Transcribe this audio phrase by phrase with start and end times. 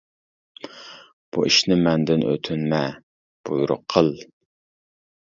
[1.35, 2.83] بۇ ئىشنى مەندىن ئۆتۈنمە،
[3.51, 4.15] بۇيرۇق قىل.